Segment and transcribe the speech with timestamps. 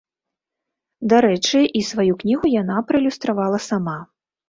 [1.13, 3.99] Дарэчы, і сваю кнігу яна праілюстравала сама.